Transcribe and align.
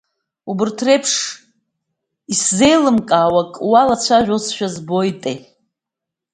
Убарҭ 0.49 0.77
реиԥш, 0.85 1.13
исзеилымкаауа 2.33 3.41
акы 3.45 3.59
уалацәажәошәа 3.71 4.67
збоитеи? 4.75 5.37